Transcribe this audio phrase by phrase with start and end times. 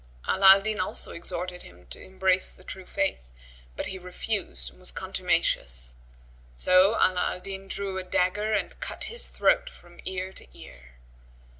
[0.27, 3.27] Ala al Din also exhorted him to embrace the True Faith;
[3.75, 5.93] but he refused and was contumacious;
[6.55, 10.95] so Ala al Din drew a dagger and cut his throat from ear to ear.